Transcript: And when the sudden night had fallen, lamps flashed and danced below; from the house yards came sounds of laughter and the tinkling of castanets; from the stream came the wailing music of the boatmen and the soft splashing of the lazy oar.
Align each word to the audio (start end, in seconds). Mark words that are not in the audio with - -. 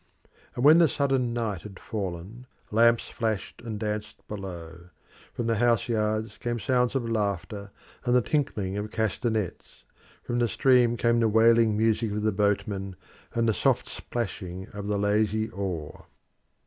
And 0.55 0.63
when 0.65 0.79
the 0.79 0.89
sudden 0.89 1.31
night 1.31 1.61
had 1.61 1.79
fallen, 1.79 2.47
lamps 2.71 3.09
flashed 3.09 3.61
and 3.61 3.79
danced 3.79 4.27
below; 4.27 4.89
from 5.31 5.45
the 5.45 5.57
house 5.57 5.87
yards 5.87 6.39
came 6.39 6.57
sounds 6.59 6.95
of 6.95 7.07
laughter 7.07 7.69
and 8.03 8.15
the 8.15 8.21
tinkling 8.23 8.77
of 8.77 8.89
castanets; 8.89 9.85
from 10.23 10.39
the 10.39 10.47
stream 10.47 10.97
came 10.97 11.19
the 11.19 11.29
wailing 11.29 11.77
music 11.77 12.09
of 12.13 12.23
the 12.23 12.31
boatmen 12.31 12.95
and 13.35 13.47
the 13.47 13.53
soft 13.53 13.87
splashing 13.87 14.67
of 14.69 14.87
the 14.87 14.97
lazy 14.97 15.49
oar. 15.49 16.07